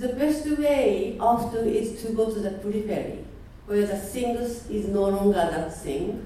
the 0.00 0.14
best 0.14 0.46
way 0.58 1.18
often 1.20 1.68
is 1.68 2.02
to 2.02 2.12
go 2.12 2.32
to 2.32 2.40
the 2.40 2.52
periphery, 2.52 3.22
where 3.66 3.86
the 3.86 3.98
things 3.98 4.66
is 4.70 4.88
no 4.88 5.08
longer 5.08 5.32
that 5.50 5.76
thing. 5.76 6.24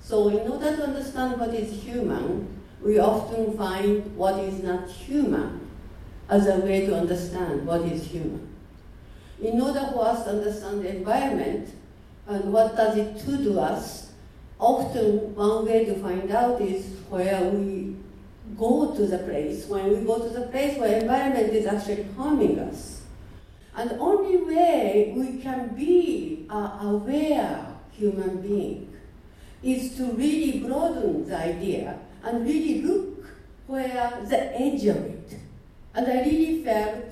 So 0.00 0.28
in 0.28 0.48
order 0.48 0.76
to 0.76 0.84
understand 0.84 1.40
what 1.40 1.52
is 1.52 1.82
human, 1.82 2.60
we 2.80 3.00
often 3.00 3.56
find 3.56 4.16
what 4.16 4.38
is 4.38 4.62
not 4.62 4.88
human 4.88 5.68
as 6.28 6.46
a 6.46 6.58
way 6.58 6.86
to 6.86 6.96
understand 6.96 7.66
what 7.66 7.82
is 7.82 8.06
human. 8.06 8.48
In 9.40 9.60
order 9.60 9.84
for 9.92 10.06
us 10.06 10.22
to 10.24 10.30
understand 10.30 10.84
the 10.84 10.96
environment 10.96 11.74
and 12.28 12.52
what 12.52 12.76
does 12.76 12.96
it 12.96 13.26
do 13.26 13.42
to 13.42 13.60
us, 13.60 14.12
often 14.60 15.34
one 15.34 15.64
way 15.64 15.84
to 15.86 15.94
find 15.96 16.30
out 16.30 16.60
is 16.60 16.86
where 17.08 17.42
we 17.50 17.96
go 18.58 18.94
to 18.94 19.06
the 19.06 19.18
place, 19.18 19.66
when 19.66 19.90
we 19.90 20.04
go 20.04 20.18
to 20.18 20.28
the 20.28 20.46
place 20.48 20.78
where 20.78 21.00
environment 21.00 21.52
is 21.52 21.66
actually 21.66 22.06
harming 22.16 22.58
us. 22.58 23.02
And 23.76 23.90
the 23.90 23.98
only 23.98 24.36
way 24.36 25.14
we 25.16 25.38
can 25.38 25.74
be 25.74 26.46
a 26.50 26.78
aware 26.82 27.66
human 27.92 28.42
being 28.42 28.92
is 29.62 29.96
to 29.96 30.04
really 30.12 30.60
broaden 30.60 31.26
the 31.28 31.36
idea 31.36 31.98
and 32.24 32.44
really 32.44 32.82
look 32.82 33.24
where 33.66 34.20
the 34.28 34.60
edge 34.60 34.84
of 34.86 34.96
it. 34.96 35.38
And 35.94 36.06
I 36.06 36.22
really 36.24 36.64
felt 36.64 37.04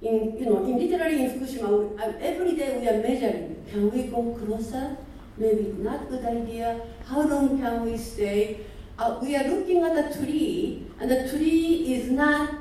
in, 0.00 0.36
you 0.38 0.46
know, 0.46 0.64
in 0.64 0.78
literally 0.78 1.24
in 1.24 1.30
Fukushima, 1.40 2.20
every 2.20 2.54
day 2.54 2.78
we 2.78 2.88
are 2.88 3.02
measuring, 3.02 3.64
can 3.70 3.90
we 3.90 4.04
go 4.04 4.38
closer? 4.44 4.96
Maybe 5.36 5.74
not 5.78 6.08
good 6.08 6.24
idea. 6.24 6.80
How 7.06 7.22
long 7.22 7.60
can 7.60 7.84
we 7.84 7.96
stay? 7.96 8.60
Uh, 8.98 9.16
we 9.22 9.36
are 9.36 9.46
looking 9.46 9.84
at 9.84 9.96
a 9.96 10.18
tree, 10.18 10.84
and 10.98 11.08
the 11.08 11.28
tree 11.28 11.94
is 11.94 12.10
not 12.10 12.52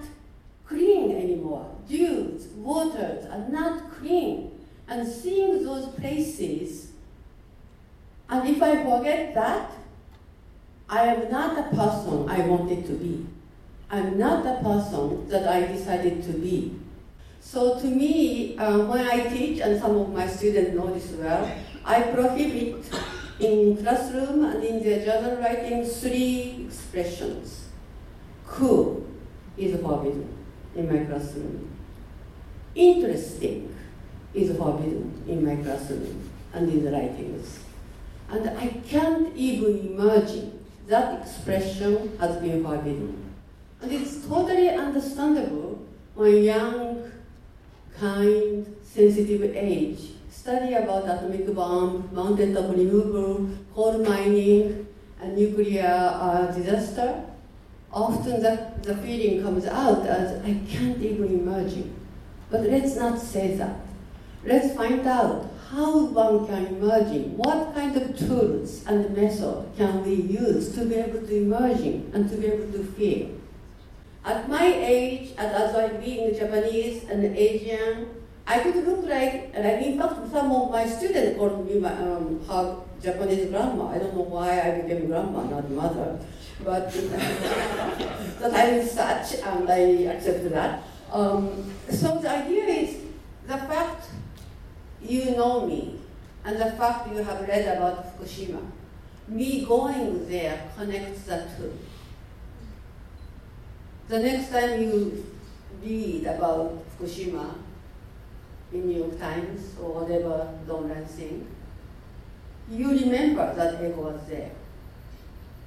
clean 0.68 1.16
anymore. 1.16 1.76
Dews, 1.90 2.46
waters 2.58 3.26
are 3.26 3.50
not 3.50 3.92
clean. 3.98 4.52
And 4.88 5.08
seeing 5.08 5.66
those 5.66 5.88
places, 5.96 6.92
and 8.30 8.48
if 8.48 8.62
I 8.62 8.84
forget 8.84 9.34
that, 9.34 9.72
I 10.88 11.08
am 11.08 11.32
not 11.32 11.56
the 11.56 11.76
person 11.76 12.30
I 12.30 12.40
wanted 12.42 12.86
to 12.86 12.94
be. 12.94 13.26
I'm 13.90 14.18
not 14.18 14.44
the 14.44 14.64
person 14.64 15.28
that 15.30 15.48
I 15.48 15.66
decided 15.66 16.24
to 16.24 16.34
be. 16.34 16.80
So 17.42 17.80
to 17.80 17.88
me, 17.88 18.58
uh, 18.58 18.86
when 18.86 19.08
I 19.08 19.28
teach, 19.28 19.60
and 19.60 19.80
some 19.82 19.98
of 19.98 20.14
my 20.14 20.28
students 20.28 20.76
know 20.76 20.94
this 20.94 21.12
well, 21.12 21.52
I 21.84 22.02
prohibit 22.02 22.86
in 23.40 23.78
classroom 23.78 24.44
and 24.46 24.64
in 24.64 24.84
the 24.84 25.06
journal 25.06 25.38
writing 25.38 25.86
three 25.86 26.66
expressions. 26.68 27.66
Cool 28.46 29.06
is 29.58 29.80
forbidden 29.82 30.36
in 30.76 30.92
my 30.92 31.06
classroom. 31.06 31.70
Interesting 32.76 33.76
is 34.34 34.56
forbidden 34.58 35.24
in 35.28 35.46
my 35.46 35.56
classroom 35.64 36.30
and 36.54 36.70
in 36.70 36.84
the 36.84 36.92
writings. 36.92 37.60
And 38.30 38.50
I 38.50 38.68
can't 38.88 39.36
even 39.36 39.94
imagine 39.94 40.66
that 40.88 41.22
expression 41.22 42.18
has 42.20 42.38
been 42.38 42.64
forbidden. 42.64 43.34
And 43.82 43.92
it's 43.92 44.26
totally 44.26 44.70
understandable 44.70 45.86
when 46.16 46.44
young, 46.44 47.12
kind, 48.00 48.76
sensitive 48.84 49.56
age 49.56 50.17
study 50.48 50.76
about 50.76 51.04
atomic 51.04 51.54
bomb, 51.54 52.08
mountaintop 52.14 52.70
removal, 52.72 53.50
coal 53.76 53.98
mining, 53.98 54.88
and 55.20 55.36
nuclear 55.36 55.84
uh, 55.84 56.46
disaster, 56.56 57.22
often 57.92 58.42
the, 58.42 58.72
the 58.84 58.96
feeling 58.96 59.44
comes 59.44 59.66
out 59.66 60.08
as 60.08 60.42
I 60.46 60.54
can't 60.70 61.02
even 61.02 61.42
imagine. 61.42 61.94
But 62.50 62.62
let's 62.62 62.96
not 62.96 63.20
say 63.20 63.56
that. 63.56 63.76
Let's 64.46 64.74
find 64.74 65.06
out 65.06 65.52
how 65.70 66.06
one 66.06 66.48
can 66.48 66.68
imagine, 66.68 67.36
what 67.36 67.76
kind 67.76 67.98
of 67.98 68.18
tools 68.18 68.86
and 68.88 69.14
method 69.18 69.66
can 69.76 70.02
we 70.06 70.14
use 70.14 70.74
to 70.76 70.86
be 70.86 70.96
able 70.96 71.28
to 71.28 71.36
imagine 71.36 72.10
and 72.14 72.30
to 72.30 72.38
be 72.38 72.48
able 72.48 72.72
to 72.72 72.86
feel. 72.96 73.32
At 74.24 74.48
my 74.48 74.66
age, 74.66 75.32
as 75.38 75.76
I 75.76 75.90
being 75.90 76.34
Japanese 76.34 77.04
and 77.10 77.36
Asian, 77.36 78.08
I 78.50 78.60
could 78.60 78.76
look 78.88 79.04
like, 79.04 79.52
like 79.54 79.82
in 79.84 80.00
fact, 80.00 80.32
some 80.32 80.50
of 80.54 80.72
my 80.72 80.88
students 80.88 81.38
called 81.38 81.68
me 81.68 81.80
my, 81.80 81.92
um, 81.92 82.40
her 82.48 82.78
Japanese 83.02 83.50
grandma. 83.50 83.90
I 83.90 83.98
don't 84.00 84.16
know 84.16 84.22
why 84.22 84.62
I 84.62 84.82
became 84.82 85.08
grandma, 85.08 85.44
not 85.44 85.70
mother. 85.70 86.18
But 86.64 86.90
that 88.40 88.54
I'm 88.56 88.88
such, 88.88 89.42
and 89.44 89.70
I 89.70 89.80
accept 90.16 90.50
that. 90.52 90.82
Um, 91.12 91.74
so 91.90 92.20
the 92.20 92.30
idea 92.32 92.64
is 92.66 93.04
the 93.46 93.58
fact 93.58 94.08
you 95.04 95.36
know 95.36 95.68
me, 95.68 96.00
and 96.46 96.56
the 96.56 96.72
fact 96.72 97.12
you 97.12 97.22
have 97.22 97.42
read 97.48 97.78
about 97.78 98.18
Fukushima, 98.18 98.62
me 99.28 99.66
going 99.66 100.28
there 100.30 100.72
connects 100.78 101.24
the 101.24 101.48
two. 101.58 101.78
The 104.08 104.20
next 104.20 104.50
time 104.52 104.82
you 104.82 105.26
read 105.84 106.26
about 106.26 106.82
Fukushima, 106.98 107.67
in 108.74 108.88
New 108.88 108.98
York 109.00 109.20
Times 109.20 109.76
or 109.82 110.02
whatever 110.02 110.54
online 110.70 111.06
thing, 111.06 111.48
you 112.70 112.90
remember 112.90 113.54
that 113.56 113.82
Eiko 113.82 113.98
was 113.98 114.22
there. 114.28 114.52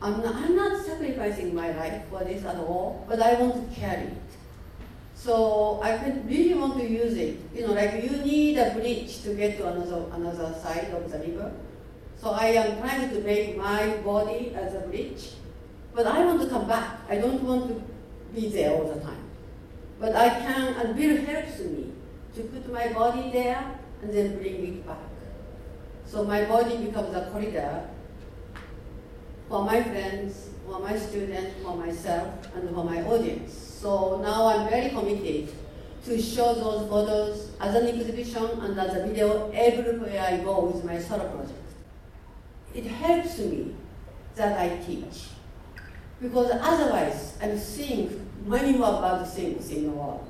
I'm 0.03 0.23
not, 0.23 0.35
I'm 0.35 0.57
not 0.57 0.85
sacrificing 0.85 1.55
my 1.55 1.73
life 1.73 2.03
for 2.11 2.25
this 2.25 2.45
at 2.45 2.57
all, 2.57 3.05
but 3.09 3.21
I 3.21 3.35
want 3.35 3.55
to 3.69 3.81
carry 3.81 4.07
it. 4.07 4.17
So 5.15 5.81
I 5.83 5.97
really 6.25 6.55
want 6.55 6.79
to 6.79 6.89
use 6.89 7.15
it. 7.15 7.39
You 7.55 7.67
know, 7.67 7.75
like 7.75 8.03
you 8.03 8.11
need 8.25 8.57
a 8.57 8.73
bridge 8.73 9.23
to 9.23 9.35
get 9.35 9.59
to 9.59 9.69
another 9.69 10.07
another 10.13 10.55
side 10.63 10.89
of 10.95 11.11
the 11.13 11.19
river. 11.19 11.53
So 12.17 12.31
I 12.31 12.47
am 12.57 12.81
trying 12.81 13.11
to 13.11 13.21
make 13.21 13.57
my 13.57 13.97
body 13.99 14.55
as 14.55 14.75
a 14.75 14.81
bridge, 14.81 15.33
but 15.95 16.07
I 16.07 16.25
want 16.25 16.41
to 16.41 16.49
come 16.49 16.67
back. 16.67 17.01
I 17.09 17.17
don't 17.17 17.43
want 17.43 17.69
to 17.69 17.83
be 18.35 18.49
there 18.49 18.73
all 18.73 18.89
the 18.89 19.01
time. 19.01 19.25
But 19.99 20.17
I 20.17 20.31
can, 20.31 20.75
and 20.75 20.97
Bill 20.97 21.17
helps 21.25 21.59
me 21.61 21.93
to 22.35 22.43
put 22.43 22.73
my 22.73 22.93
body 22.93 23.31
there 23.31 23.79
and 24.03 24.13
then 24.13 24.39
bring 24.39 24.67
it 24.67 24.87
back. 24.87 24.99
So 26.07 26.25
my 26.25 26.45
body 26.45 26.77
becomes 26.79 27.15
a 27.15 27.31
corridor 27.31 27.89
for 29.49 29.65
my 29.65 29.83
friends, 29.83 30.51
for 30.67 30.79
my 30.79 30.97
students, 30.97 31.55
for 31.63 31.77
myself, 31.77 32.33
and 32.55 32.69
for 32.71 32.85
my 32.85 33.03
audience. 33.03 33.53
So 33.53 34.21
now 34.23 34.47
I'm 34.47 34.69
very 34.71 34.91
committed 34.91 35.53
to 36.05 36.21
show 36.21 36.55
those 36.55 36.89
photos 36.89 37.51
as 37.61 37.75
an 37.75 37.89
exhibition 37.89 38.45
and 38.61 38.79
as 38.79 38.97
a 38.97 39.07
video 39.07 39.51
everywhere 39.53 40.21
I 40.21 40.39
go 40.39 40.67
with 40.67 40.85
my 40.85 40.99
solo 40.99 41.29
project. 41.29 41.59
It 42.75 42.85
helps 42.87 43.39
me 43.39 43.75
that 44.37 44.59
I 44.59 44.77
teach. 44.85 45.29
Because 46.23 46.53
otherwise, 46.61 47.37
I'm 47.43 47.59
seeing 47.59 48.27
many 48.47 48.79
more 48.79 49.01
bad 49.01 49.27
things 49.27 49.71
in 49.71 49.85
the 49.85 49.91
world. 49.91 50.30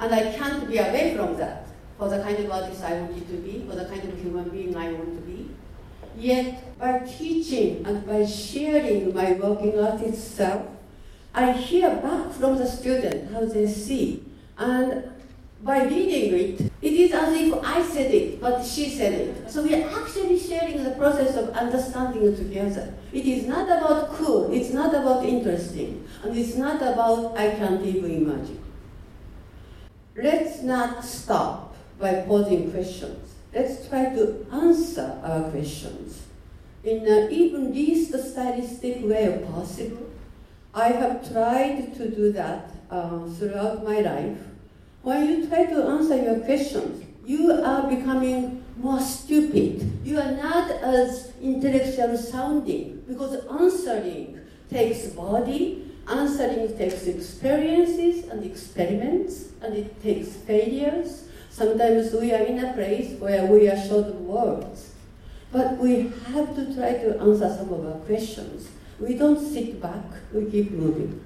And 0.00 0.14
I 0.14 0.32
can't 0.32 0.66
be 0.66 0.78
away 0.78 1.14
from 1.14 1.36
that 1.36 1.66
for 1.98 2.08
the 2.08 2.22
kind 2.22 2.38
of 2.38 2.50
artist 2.50 2.82
I 2.82 2.94
wanted 2.94 3.28
to 3.28 3.34
be, 3.34 3.66
for 3.68 3.76
the 3.76 3.84
kind 3.84 4.02
of 4.02 4.18
human 4.18 4.48
being 4.48 4.74
I 4.74 4.92
want 4.92 5.14
to 5.14 5.20
be. 5.20 5.50
Yet, 6.16 6.78
by 6.78 7.00
teaching 7.00 7.84
and 7.86 8.06
by 8.06 8.24
sharing 8.24 9.14
my 9.14 9.32
working 9.32 9.78
art 9.78 10.00
itself, 10.00 10.66
I 11.34 11.52
hear 11.52 11.94
back 11.96 12.32
from 12.32 12.56
the 12.56 12.66
student 12.66 13.30
how 13.30 13.44
they 13.44 13.66
see. 13.66 14.24
And 14.56 15.10
by 15.62 15.84
reading 15.84 16.32
it, 16.34 16.72
it 16.80 16.92
is 16.94 17.12
as 17.12 17.34
if 17.34 17.52
I 17.62 17.82
said 17.82 18.14
it, 18.14 18.40
but 18.40 18.64
she 18.64 18.88
said 18.88 19.12
it. 19.12 19.50
So 19.50 19.62
we 19.62 19.74
are 19.74 19.88
actually 20.00 20.38
sharing 20.38 20.82
the 20.82 20.92
process 20.92 21.36
of 21.36 21.50
understanding 21.50 22.34
together. 22.34 22.94
It 23.12 23.26
is 23.26 23.46
not 23.46 23.66
about 23.66 24.14
cool, 24.14 24.50
it's 24.50 24.72
not 24.72 24.94
about 24.94 25.26
interesting, 25.26 26.08
and 26.24 26.36
it's 26.36 26.56
not 26.56 26.76
about 26.76 27.36
I 27.36 27.50
can't 27.50 27.84
even 27.84 28.10
imagine. 28.10 28.59
Let's 30.22 30.62
not 30.62 31.04
stop 31.04 31.74
by 31.98 32.22
posing 32.26 32.70
questions. 32.70 33.34
Let's 33.54 33.88
try 33.88 34.14
to 34.14 34.46
answer 34.52 35.20
our 35.24 35.50
questions 35.50 36.22
in 36.84 37.06
an 37.06 37.30
even 37.30 37.72
least 37.72 38.12
stylistic 38.12 38.98
way 39.02 39.44
possible. 39.52 40.10
I 40.74 40.88
have 40.88 41.30
tried 41.32 41.94
to 41.96 42.10
do 42.10 42.32
that 42.32 42.70
uh, 42.90 43.26
throughout 43.26 43.84
my 43.84 44.00
life. 44.00 44.38
When 45.02 45.28
you 45.28 45.48
try 45.48 45.64
to 45.64 45.82
answer 45.88 46.16
your 46.16 46.40
questions, 46.40 47.04
you 47.24 47.52
are 47.52 47.88
becoming 47.88 48.64
more 48.76 49.00
stupid. 49.00 49.90
You 50.04 50.18
are 50.18 50.32
not 50.32 50.70
as 50.70 51.32
intellectual 51.40 52.16
sounding 52.16 53.04
because 53.08 53.44
answering 53.46 54.38
takes 54.70 55.06
body, 55.08 55.89
Answering 56.10 56.76
takes 56.76 57.06
experiences 57.06 58.28
and 58.28 58.44
experiments, 58.44 59.50
and 59.62 59.76
it 59.76 60.02
takes 60.02 60.30
failures. 60.30 61.28
Sometimes 61.50 62.12
we 62.12 62.32
are 62.32 62.42
in 62.42 62.64
a 62.64 62.72
place 62.72 63.18
where 63.20 63.46
we 63.46 63.68
are 63.68 63.80
short 63.80 64.06
of 64.06 64.20
words. 64.22 64.94
But 65.52 65.78
we 65.78 66.12
have 66.32 66.56
to 66.56 66.74
try 66.74 66.94
to 66.94 67.20
answer 67.20 67.54
some 67.56 67.72
of 67.72 67.86
our 67.86 68.00
questions. 68.06 68.68
We 68.98 69.14
don't 69.14 69.38
sit 69.38 69.80
back, 69.80 70.04
we 70.32 70.50
keep 70.50 70.72
moving. 70.72 71.24